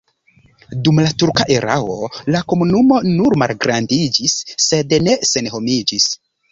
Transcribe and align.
Dum 0.87 1.01
la 1.07 1.11
turka 1.23 1.45
erao 1.57 2.09
la 2.37 2.43
komunumo 2.55 2.99
nur 3.11 3.39
malgrandiĝis, 3.45 4.39
sed 4.71 5.01
ne 5.09 5.19
senhomiĝis. 5.37 6.15